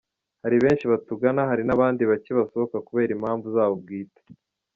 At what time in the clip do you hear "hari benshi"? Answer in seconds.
0.43-0.85